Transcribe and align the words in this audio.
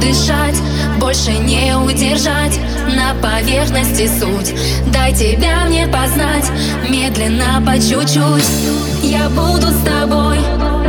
дышать 0.00 0.56
Больше 1.00 1.32
не 1.32 1.74
удержать. 1.76 2.58
На 2.94 3.14
поверхности 3.22 4.06
суть. 4.06 4.54
Дай 4.92 5.14
тебя 5.14 5.64
мне 5.66 5.86
познать. 5.86 6.50
Медленно 6.88 7.62
по 7.64 7.72
чуть-чуть. 7.80 8.44
Я 9.02 9.30
буду 9.30 9.68
с 9.68 9.82
тобой. 9.82 10.79